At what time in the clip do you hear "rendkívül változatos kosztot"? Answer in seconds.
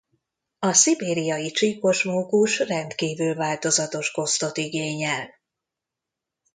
2.59-4.57